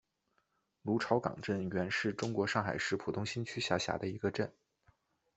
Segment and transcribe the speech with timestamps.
[0.81, 4.51] 芦潮港镇原是中国上海市浦东新区下辖的一个镇。